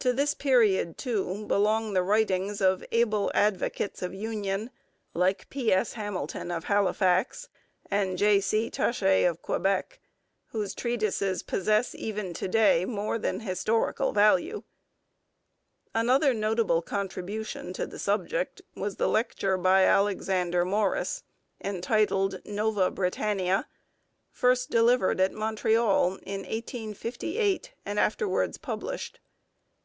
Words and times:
To 0.00 0.14
this 0.14 0.32
period, 0.32 0.96
too, 0.96 1.44
belong 1.44 1.92
the 1.92 2.02
writings 2.02 2.62
of 2.62 2.82
able 2.90 3.30
advocates 3.34 4.00
of 4.00 4.14
union 4.14 4.70
like 5.12 5.50
P. 5.50 5.74
S. 5.74 5.92
Hamilton 5.92 6.50
of 6.50 6.64
Halifax 6.64 7.50
and 7.90 8.16
J. 8.16 8.40
C. 8.40 8.70
Taché 8.70 9.28
of 9.28 9.42
Quebec, 9.42 10.00
whose 10.52 10.74
treatises 10.74 11.42
possess 11.42 11.94
even 11.94 12.32
to 12.32 12.48
day 12.48 12.86
more 12.86 13.18
than 13.18 13.40
historical 13.40 14.10
value. 14.12 14.62
Another 15.94 16.32
notable 16.32 16.80
contribution 16.80 17.74
to 17.74 17.86
the 17.86 17.98
subject 17.98 18.62
was 18.74 18.96
the 18.96 19.06
lecture 19.06 19.58
by 19.58 19.82
Alexander 19.84 20.64
Morris 20.64 21.24
entitled 21.62 22.40
Nova 22.46 22.90
Britannia, 22.90 23.66
first 24.30 24.70
delivered 24.70 25.20
at 25.20 25.32
Montreal 25.34 26.14
in 26.22 26.38
1858 26.40 27.72
and 27.84 28.00
afterwards 28.00 28.56
published. 28.56 29.20